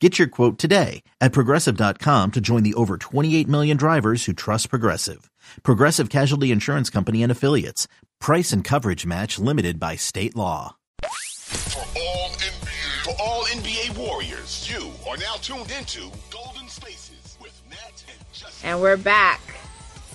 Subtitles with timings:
[0.00, 4.68] Get your quote today at progressive.com to join the over 28 million drivers who trust
[4.68, 5.30] Progressive.
[5.62, 7.88] Progressive Casualty Insurance Company and Affiliates.
[8.20, 10.76] Price and coverage match limited by state law.
[11.02, 17.58] For all NBA, for all NBA warriors, you are now tuned into Golden Spaces with
[17.70, 18.68] Matt and Justin.
[18.68, 19.40] And we're back.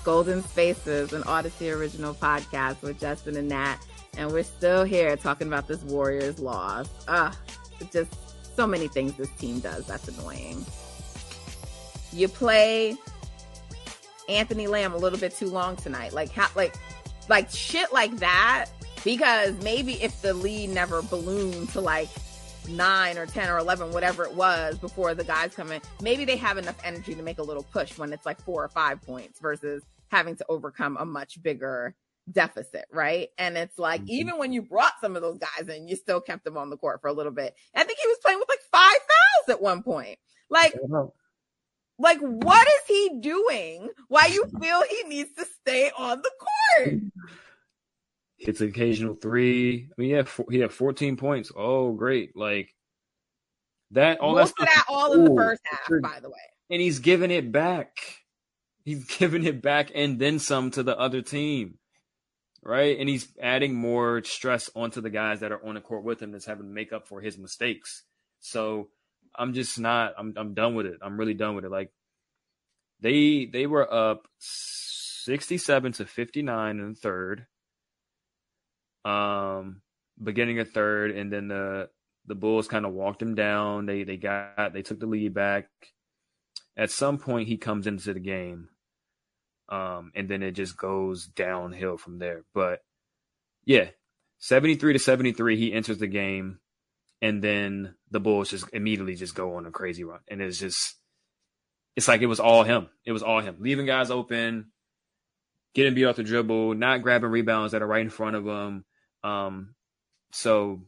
[0.03, 3.77] Golden Spaces, an Odyssey original podcast with Justin and Nat.
[4.15, 6.87] And we're still here talking about this Warriors loss.
[7.07, 7.35] Ah,
[7.91, 8.13] just
[8.55, 9.85] so many things this team does.
[9.85, 10.65] That's annoying.
[12.13, 12.97] You play
[14.27, 16.13] Anthony Lamb a little bit too long tonight.
[16.13, 16.75] Like how like
[17.29, 18.67] like shit like that.
[19.03, 22.09] Because maybe if the lead never ballooned to like
[22.69, 26.37] nine or 10 or 11, whatever it was before the guys come in, maybe they
[26.37, 29.39] have enough energy to make a little push when it's like four or five points
[29.39, 31.95] versus having to overcome a much bigger
[32.31, 33.29] deficit, right?
[33.37, 34.11] And it's like, mm-hmm.
[34.11, 36.77] even when you brought some of those guys in, you still kept them on the
[36.77, 37.55] court for a little bit.
[37.75, 40.17] I think he was playing with like five fouls at one point.
[40.49, 40.75] Like,
[41.97, 43.89] like what is he doing?
[44.07, 46.99] Why you feel he needs to stay on the court?
[48.43, 49.87] It's an occasional three.
[49.91, 51.51] I mean, yeah, he had 14 points.
[51.55, 52.35] Oh, great!
[52.35, 52.73] Like
[53.91, 54.19] that.
[54.19, 56.35] All Most that, that all in the first half, by the way.
[56.71, 57.97] And he's giving it back.
[58.83, 61.77] He's giving it back and then some to the other team
[62.63, 62.99] right?
[62.99, 66.31] And he's adding more stress onto the guys that are on the court with him
[66.31, 68.03] that's having to make up for his mistakes.
[68.39, 68.89] So
[69.35, 70.99] I'm just not I'm I'm done with it.
[71.01, 71.71] I'm really done with it.
[71.71, 71.91] Like
[72.99, 77.45] they they were up 67 to 59 in the third.
[79.05, 79.81] Um
[80.21, 81.89] beginning of third and then the
[82.27, 83.87] the Bulls kind of walked him down.
[83.87, 85.67] They they got they took the lead back.
[86.77, 88.69] At some point he comes into the game
[89.71, 92.43] um, and then it just goes downhill from there.
[92.53, 92.81] But
[93.65, 93.87] yeah,
[94.39, 96.59] 73 to 73, he enters the game,
[97.21, 100.19] and then the Bulls just immediately just go on a crazy run.
[100.27, 100.97] And it's just,
[101.95, 102.89] it's like it was all him.
[103.05, 103.57] It was all him.
[103.59, 104.71] Leaving guys open,
[105.73, 108.83] getting beat off the dribble, not grabbing rebounds that are right in front of him.
[109.23, 109.75] Um,
[110.33, 110.81] so,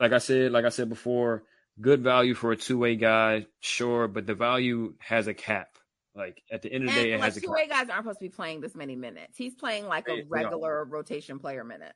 [0.00, 1.44] like I said, like I said before,
[1.80, 5.68] good value for a two way guy, sure, but the value has a cap.
[6.16, 8.20] Like at the end of the day, it like has two way guys aren't supposed
[8.20, 9.36] to be playing this many minutes.
[9.36, 11.94] He's playing like a regular rotation player minutes.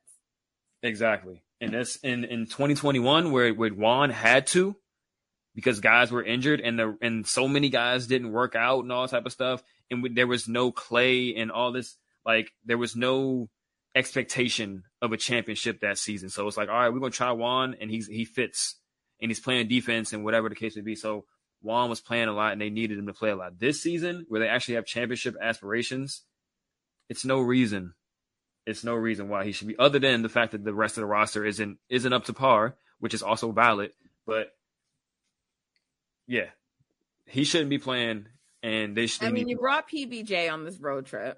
[0.83, 4.77] Exactly, and this in in 2021 where where Juan had to
[5.55, 9.09] because guys were injured and the and so many guys didn't work out and all
[9.09, 11.97] type of stuff, and we, there was no Klay and all this.
[12.25, 13.49] Like there was no
[13.95, 16.29] expectation of a championship that season.
[16.29, 18.77] So it's like, all right, we're gonna try Juan, and he's he fits,
[19.21, 20.95] and he's playing defense and whatever the case may be.
[20.95, 21.25] So
[21.63, 23.59] Juan was playing a lot and they needed him to play a lot.
[23.59, 26.23] This season, where they actually have championship aspirations,
[27.09, 27.95] it's no reason.
[28.67, 31.03] It's no reason why he should be, other than the fact that the rest of
[31.03, 33.93] the roster isn't isn't up to par, which is also valid.
[34.27, 34.53] But
[36.27, 36.51] yeah,
[37.27, 38.27] he shouldn't be playing,
[38.63, 39.27] and they should.
[39.27, 41.37] I mean, you brought PBJ on this road trip.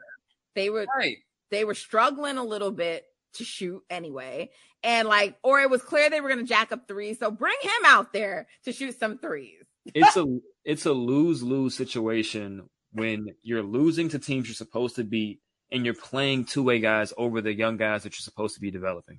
[0.55, 1.17] They were right.
[1.51, 4.51] They were struggling a little bit to shoot anyway,
[4.83, 7.21] and like, or it was clear they were going to jack up threes.
[7.21, 10.25] So bring him out there to shoot some threes it's a
[10.65, 15.85] it's a lose lose situation when you're losing to teams you're supposed to beat and
[15.85, 19.19] you're playing two way guys over the young guys that you're supposed to be developing.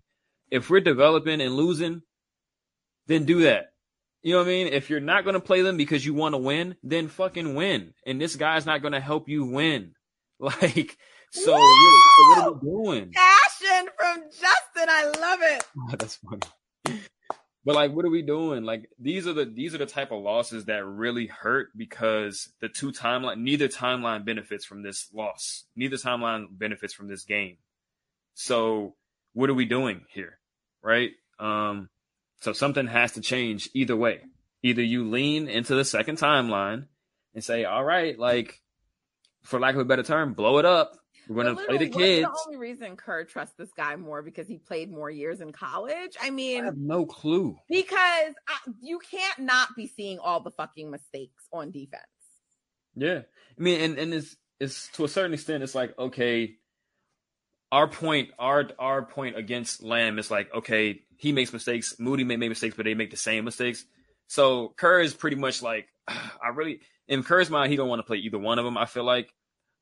[0.51, 2.03] If we're developing and losing,
[3.07, 3.71] then do that.
[4.21, 4.67] You know what I mean?
[4.67, 7.93] If you're not going to play them because you want to win, then fucking win.
[8.05, 9.93] And this guy's not going to help you win.
[10.39, 10.97] Like,
[11.31, 13.11] so, so what are we doing?
[13.13, 14.89] Passion from Justin.
[14.89, 15.65] I love it.
[15.97, 16.41] That's funny.
[17.65, 18.63] But like, what are we doing?
[18.63, 22.67] Like, these are the these are the type of losses that really hurt because the
[22.67, 25.63] two timeline, neither timeline benefits from this loss.
[25.75, 27.57] Neither timeline benefits from this game.
[28.33, 28.95] So,
[29.33, 30.39] what are we doing here,
[30.81, 31.11] right?
[31.39, 31.89] Um,
[32.41, 34.21] so something has to change either way.
[34.61, 36.87] Either you lean into the second timeline
[37.33, 38.61] and say, "All right, like,
[39.43, 40.97] for lack of a better term, blow it up."
[41.27, 42.27] We're gonna play the kids.
[42.27, 46.15] the only reason Kerr trusts this guy more because he played more years in college.
[46.21, 47.57] I mean, I have no clue.
[47.69, 52.03] Because I, you can't not be seeing all the fucking mistakes on defense.
[52.95, 53.21] Yeah,
[53.57, 56.55] I mean, and and it's it's to a certain extent, it's like okay,
[57.71, 61.95] our point, our our point against Lamb is like okay, he makes mistakes.
[61.99, 63.85] Moody may make mistakes, but they make the same mistakes.
[64.27, 68.05] So Kerr is pretty much like I really in Kerr's mind, he don't want to
[68.05, 68.77] play either one of them.
[68.77, 69.33] I feel like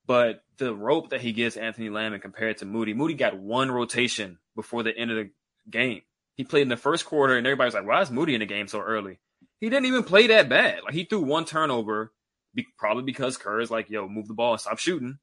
[0.05, 4.39] But the rope that he gives Anthony Lamb compared to Moody, Moody got one rotation
[4.55, 5.29] before the end of the
[5.69, 6.01] game.
[6.35, 8.67] He played in the first quarter, and everybody's like, "Why is Moody in the game
[8.67, 9.19] so early?"
[9.59, 10.83] He didn't even play that bad.
[10.83, 12.13] Like he threw one turnover,
[12.53, 15.19] be, probably because Kerr is like, "Yo, move the ball and stop shooting."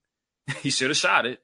[0.63, 1.41] he should have shot it,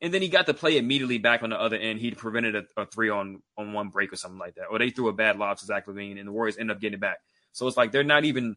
[0.00, 1.98] and then he got to play immediately back on the other end.
[1.98, 4.90] He prevented a, a, three on on one break or something like that, or they
[4.90, 7.18] threw a bad lob to Zach LaVine, and the Warriors end up getting it back.
[7.52, 8.56] So it's like they're not even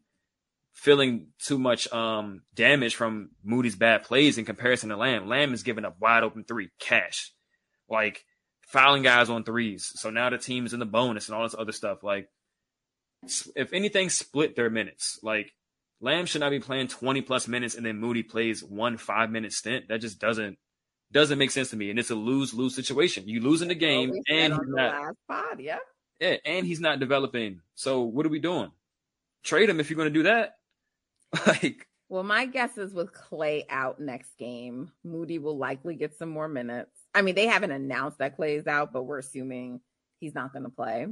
[0.74, 5.28] feeling too much um, damage from Moody's bad plays in comparison to Lamb.
[5.28, 7.34] Lamb is giving up wide open three, cash,
[7.90, 8.24] like
[8.68, 9.92] fouling guys on threes.
[9.96, 12.04] So now the team is in the bonus and all this other stuff.
[12.04, 12.30] Like,
[13.56, 15.20] if anything, split their minutes.
[15.24, 15.52] Like,
[16.02, 19.52] Lamb should not be playing 20 plus minutes and then Moody plays one five minute
[19.52, 19.90] stint.
[19.90, 20.58] That just doesn't
[21.12, 21.90] doesn't make sense to me.
[21.90, 23.28] And it's a lose lose situation.
[23.28, 25.80] You lose in the game and he's not, pod, yeah.
[26.20, 27.62] Yeah, and he's not developing.
[27.76, 28.72] So what are we doing?
[29.44, 30.54] Trade him if you're going to do that.
[31.48, 36.30] like, well, my guess is with Klay out next game, Moody will likely get some
[36.30, 36.92] more minutes.
[37.14, 39.82] I mean, they haven't announced that Klay's out, but we're assuming
[40.20, 41.08] he's not going to play.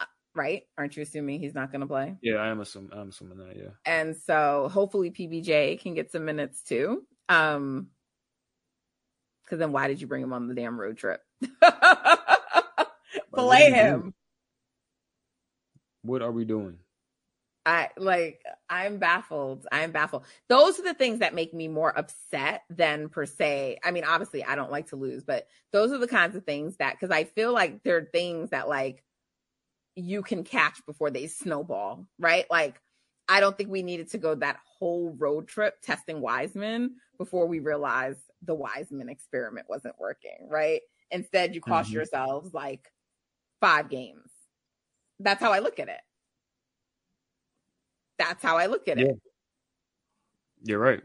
[0.00, 0.04] Uh,
[0.34, 0.62] right?
[0.76, 2.16] Aren't you assuming he's not going to play?
[2.20, 2.90] Yeah, I am assuming.
[2.92, 3.56] I'm assuming that.
[3.56, 3.70] Yeah.
[3.86, 7.04] And so hopefully PBJ can get some minutes too.
[7.30, 7.88] Um,
[9.44, 11.22] because then why did you bring him on the damn road trip?
[13.34, 14.12] Play him.
[16.02, 16.78] What are we doing?
[17.68, 19.66] I like I'm baffled.
[19.70, 20.24] I'm baffled.
[20.48, 23.78] Those are the things that make me more upset than per se.
[23.84, 26.78] I mean, obviously I don't like to lose, but those are the kinds of things
[26.78, 29.04] that because I feel like there are things that like
[29.96, 32.46] you can catch before they snowball, right?
[32.50, 32.80] Like
[33.28, 37.58] I don't think we needed to go that whole road trip testing Wiseman before we
[37.58, 40.80] realized the Wiseman experiment wasn't working, right?
[41.10, 41.96] Instead, you cost mm-hmm.
[41.96, 42.90] yourselves like
[43.60, 44.30] five games.
[45.20, 46.00] That's how I look at it.
[48.18, 49.18] That's how I look at it.
[50.62, 51.02] You're right.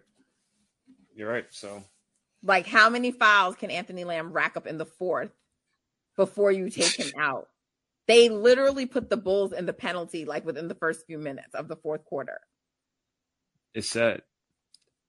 [1.15, 1.45] You're right.
[1.51, 1.83] So,
[2.42, 5.31] like, how many fouls can Anthony Lamb rack up in the fourth
[6.18, 7.48] before you take him out?
[8.07, 11.68] They literally put the Bulls in the penalty like within the first few minutes of
[11.68, 12.39] the fourth quarter.
[13.74, 14.24] It's sad.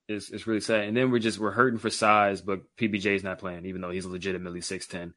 [0.06, 0.84] It's, it's really sad.
[0.84, 4.06] And then we're just we're hurting for size, but PBJ's not playing, even though he's
[4.06, 5.14] legitimately six ten.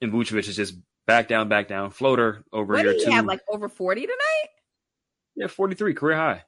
[0.00, 0.74] And Vucevic is just
[1.06, 2.92] back down, back down, floater over what here.
[2.92, 3.10] Did he two.
[3.12, 4.48] have like over forty tonight?
[5.36, 6.44] Yeah, 43, career high.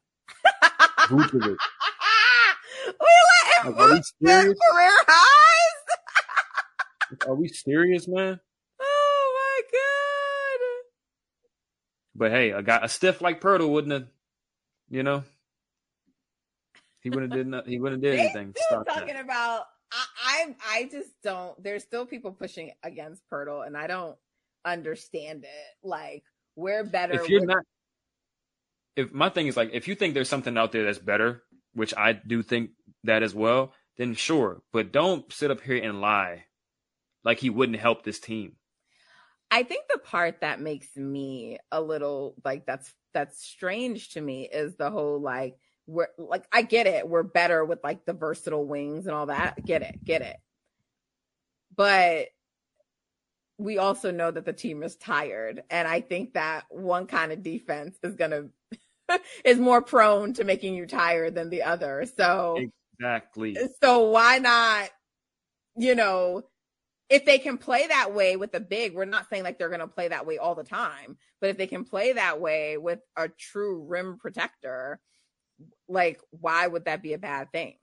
[1.06, 1.56] Vucevic.
[2.86, 5.72] we let him like, career highs.
[7.26, 8.40] are we serious, man?
[8.80, 10.60] Oh my god!
[12.14, 14.06] But hey, a guy a stiff like Poeltl wouldn't have,
[14.90, 15.24] you know,
[17.00, 18.54] he wouldn't have did he wouldn't have did anything.
[18.56, 19.24] Still talking that.
[19.24, 21.60] about I, I I just don't.
[21.62, 24.16] There's still people pushing against Poeltl, and I don't
[24.64, 25.86] understand it.
[25.86, 26.24] Like
[26.56, 27.20] we're better.
[27.20, 27.64] If you're with, not
[28.96, 31.42] if my thing is like if you think there's something out there that's better,
[31.74, 32.70] which I do think
[33.04, 36.44] that as well, then sure, but don't sit up here and lie
[37.24, 38.56] like he wouldn't help this team.
[39.50, 44.48] I think the part that makes me a little like that's that's strange to me
[44.50, 45.56] is the whole like
[45.86, 49.64] we're like I get it, we're better with like the versatile wings and all that.
[49.64, 50.36] Get it, get it.
[51.74, 52.28] But
[53.58, 55.62] we also know that the team is tired.
[55.70, 58.50] And I think that one kind of defense is going to
[59.44, 62.06] is more prone to making you tired than the other.
[62.16, 62.58] So
[62.98, 63.56] exactly.
[63.82, 64.90] So why not,
[65.76, 66.42] you know,
[67.08, 69.80] if they can play that way with a big, we're not saying like they're going
[69.80, 73.00] to play that way all the time, but if they can play that way with
[73.16, 74.98] a true rim protector,
[75.88, 77.74] like why would that be a bad thing?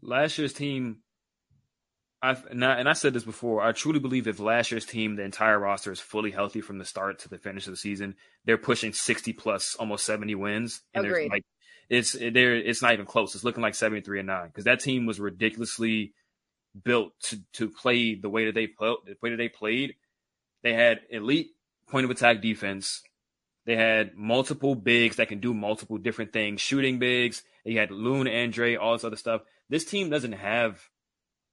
[0.00, 1.02] Last year's team
[2.22, 3.62] I, and I said this before.
[3.62, 6.84] I truly believe if last year's team, the entire roster is fully healthy from the
[6.84, 10.82] start to the finish of the season, they're pushing sixty plus, almost seventy wins.
[10.94, 11.30] And Agreed.
[11.30, 11.44] Like
[11.88, 12.56] it's there.
[12.56, 13.34] It's not even close.
[13.34, 16.14] It's looking like seventy three and nine because that team was ridiculously
[16.84, 18.96] built to to play the way that they played.
[19.04, 19.94] The way that they played,
[20.62, 21.50] they had elite
[21.88, 23.02] point of attack defense.
[23.66, 27.42] They had multiple bigs that can do multiple different things, shooting bigs.
[27.64, 29.42] They had Loon, Andre, all this other stuff.
[29.68, 30.80] This team doesn't have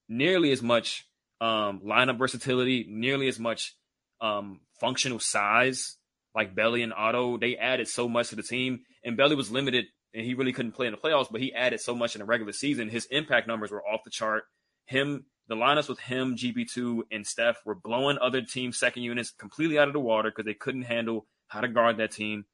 [0.08, 1.06] nearly as much
[1.42, 3.76] um, lineup versatility, nearly as much
[4.22, 5.98] um, functional size
[6.36, 7.38] like Belly and Otto.
[7.38, 10.74] They added so much to the team, and Belly was limited and he really couldn't
[10.74, 12.90] play in the playoffs, but he added so much in the regular season.
[12.90, 14.44] His impact numbers were off the chart.
[14.86, 19.80] Him, the lineups with him, GP2, and Steph were blowing other team second units completely
[19.80, 22.46] out of the water because they couldn't handle how to guard that team.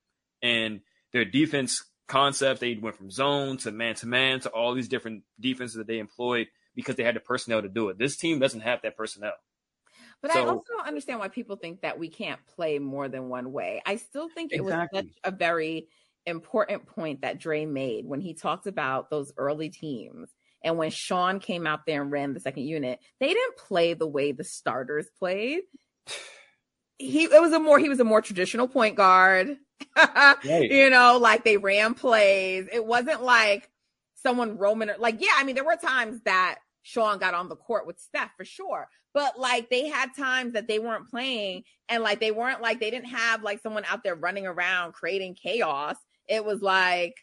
[0.41, 4.87] And their defense concepts, they went from zone to man to man to all these
[4.87, 6.47] different defenses that they employed
[6.79, 7.97] because they had the personnel to do it.
[7.97, 9.33] This team doesn't have that personnel.
[10.21, 13.29] But so, I also don't understand why people think that we can't play more than
[13.29, 13.81] one way.
[13.85, 15.01] I still think it exactly.
[15.01, 15.87] was such a very
[16.25, 20.29] important point that Dre made when he talked about those early teams.
[20.61, 24.07] And when Shaun came out there and ran the second unit, they didn't play the
[24.07, 25.61] way the starters played.
[26.97, 29.55] He it was a more he was a more traditional point guard.
[29.95, 30.69] right.
[30.69, 32.67] You know, like they ran plays.
[32.71, 33.69] It wasn't like
[34.15, 37.85] someone roaming like yeah, I mean there were times that Shaun got on the court
[37.85, 38.87] with Steph for sure.
[39.13, 42.91] But like they had times that they weren't playing and like they weren't like they
[42.91, 45.95] didn't have like someone out there running around creating chaos.
[46.27, 47.15] It was like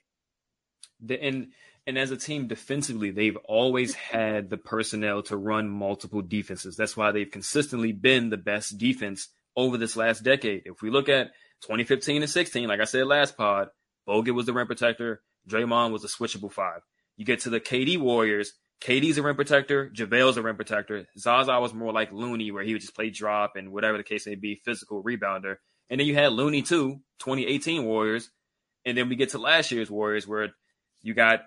[1.00, 1.52] the and
[1.86, 6.76] and as a team defensively, they've always had the personnel to run multiple defenses.
[6.76, 10.62] That's why they've consistently been the best defense over this last decade.
[10.66, 11.28] If we look at
[11.62, 13.68] 2015 and 16, like I said last pod,
[14.06, 16.80] Bogut was the rim protector, Draymond was a switchable five.
[17.16, 21.06] You get to the KD Warriors, KD's a rim protector, JaVale's a rim protector.
[21.18, 24.26] Zaza was more like Looney, where he would just play drop and whatever the case
[24.26, 25.56] may be, physical rebounder.
[25.88, 28.30] And then you had Looney too, 2018 Warriors.
[28.84, 30.50] And then we get to last year's Warriors, where
[31.02, 31.40] you got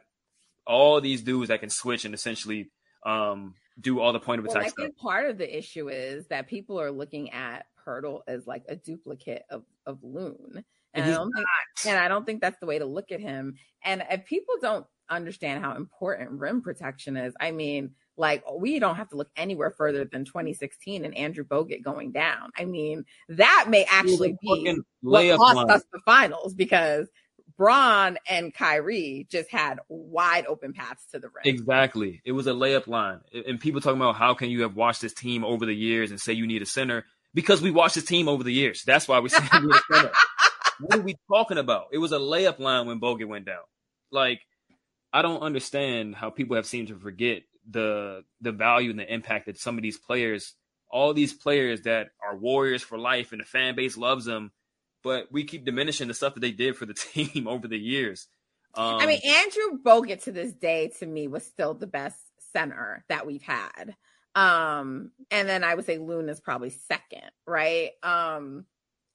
[0.65, 2.71] all these dudes that can switch and essentially
[3.05, 6.27] um, do all the point of attack well, I think part of the issue is
[6.27, 10.63] that people are looking at Poeltl as like a duplicate of of Loon.
[10.93, 11.47] And, and I don't think,
[11.85, 13.55] and I don't think that's the way to look at him.
[13.83, 17.33] And if people don't understand how important rim protection is.
[17.39, 21.81] I mean, like we don't have to look anywhere further than 2016 and Andrew Bogut
[21.81, 22.51] going down.
[22.57, 25.71] I mean, that may actually be what cost line.
[25.71, 27.07] us the finals because
[27.57, 31.43] Bron and Kyrie just had wide open paths to the rim.
[31.43, 32.21] Exactly.
[32.23, 33.19] It was a layup line.
[33.47, 36.21] And people talking about how can you have watched this team over the years and
[36.21, 37.05] say you need a center?
[37.33, 38.83] Because we watched this team over the years.
[38.85, 40.11] That's why we say we need a center.
[40.79, 41.87] what are we talking about?
[41.91, 43.63] It was a layup line when Bogut went down.
[44.09, 44.39] Like
[45.11, 49.47] I don't understand how people have seemed to forget the the value and the impact
[49.47, 50.53] that some of these players,
[50.89, 54.51] all these players that are warriors for life and the fan base loves them,
[55.03, 58.27] but we keep diminishing the stuff that they did for the team over the years.
[58.75, 62.19] Um, I mean, Andrew Bogut to this day to me was still the best
[62.53, 63.95] center that we've had.
[64.35, 67.91] Um, and then I would say Loon is probably second, right?
[68.03, 68.65] Um,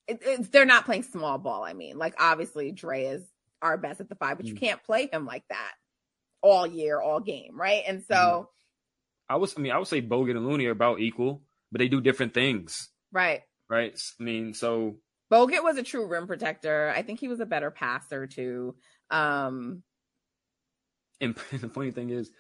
[0.09, 1.63] it, it, they're not playing small ball.
[1.63, 3.23] I mean, like obviously Dre is
[3.63, 4.61] our best at the five, but you mm.
[4.61, 5.75] can't play him like that
[6.45, 7.83] all year, all game, right?
[7.89, 9.35] And so mm-hmm.
[9.35, 11.89] I was I mean, I would say Bogut and Looney are about equal, but they
[11.89, 12.91] do different things.
[13.11, 13.43] Right.
[13.69, 13.99] Right.
[14.21, 14.97] I mean, so
[15.33, 16.93] Bogut was a true rim protector.
[16.95, 18.77] I think he was a better passer too.
[19.11, 19.83] Um
[21.21, 22.31] and the funny thing is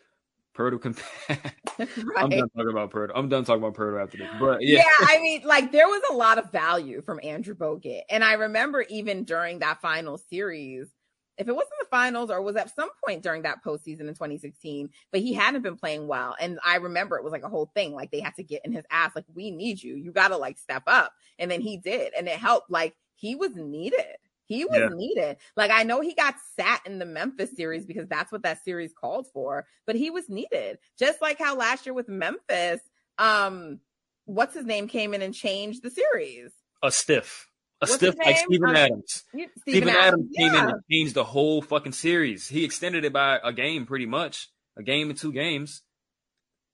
[0.54, 0.94] Poeltl can
[1.78, 1.88] right.
[2.16, 3.12] I'm done talking about Poeltl.
[3.14, 4.28] I'm done talking about Poeltl after this.
[4.38, 4.80] But yeah.
[4.80, 8.02] yeah, I mean, like there was a lot of value from Andrew Bogut.
[8.10, 10.88] And I remember even during that final series,
[11.36, 14.90] if it wasn't the finals or was at some point during that postseason in 2016,
[15.10, 16.36] but he hadn't been playing well.
[16.40, 17.92] And I remember it was like a whole thing.
[17.94, 19.96] Like they had to get in his ass, like, we need you.
[19.96, 21.12] You got to like step up.
[21.38, 22.12] And then he did.
[22.16, 22.70] And it helped.
[22.70, 24.16] Like he was needed.
[24.46, 24.88] He was yeah.
[24.92, 25.38] needed.
[25.56, 28.92] Like I know he got sat in the Memphis series because that's what that series
[28.92, 30.78] called for, but he was needed.
[30.98, 32.80] Just like how last year with Memphis,
[33.18, 33.80] um,
[34.26, 36.52] what's his name came in and changed the series.
[36.82, 37.48] A stiff
[37.80, 39.24] a stiff like Steven um, Adams.
[39.28, 40.48] Stephen, Steven Adams, Adams yeah.
[40.48, 42.48] came in and changed the whole fucking series.
[42.48, 45.82] He extended it by a game, pretty much a game and two games.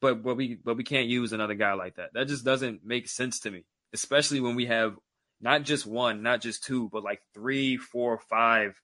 [0.01, 2.11] But but we but we can't use another guy like that.
[2.15, 4.97] That just doesn't make sense to me, especially when we have
[5.41, 8.81] not just one, not just two, but like three, four, five,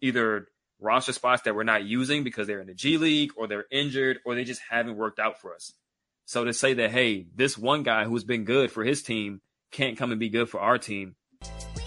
[0.00, 0.48] either
[0.80, 4.18] roster spots that we're not using because they're in the G League or they're injured
[4.24, 5.72] or they just haven't worked out for us.
[6.24, 9.40] So to say that hey, this one guy who's been good for his team
[9.70, 11.16] can't come and be good for our team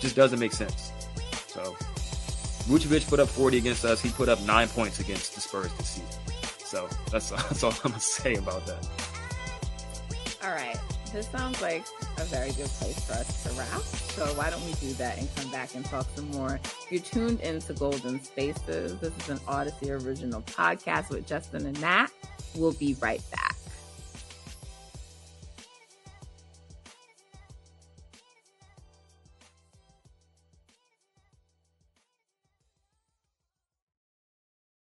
[0.02, 0.92] just doesn't make sense.
[1.48, 1.76] So
[2.68, 4.02] Vucevic put up 40 against us.
[4.02, 6.22] He put up nine points against the Spurs this season.
[6.60, 8.88] So that's, that's all I'm going to say about that.
[10.44, 10.78] All right.
[11.14, 11.86] This sounds like
[12.20, 13.82] a very good place for us to wrap.
[13.82, 16.58] So why don't we do that and come back and talk some more?
[16.90, 18.98] You're tuned into Golden Spaces.
[19.00, 22.08] This is an Odyssey original podcast with Justin and Nat.
[22.56, 23.51] We'll be right back.